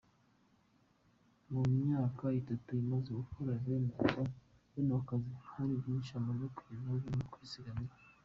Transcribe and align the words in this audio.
Mu 1.51 1.61
myaka 1.79 2.25
itatu 2.39 2.69
amaze 2.81 3.09
akora 3.23 3.51
bene 3.63 3.91
ako 3.95 4.05
kazi, 5.09 5.31
hari 5.51 5.73
byinshi 5.81 6.11
amaze 6.19 6.45
kwigezaho 6.55 6.95
birimo 7.03 7.25
kwizigamira. 7.33 7.95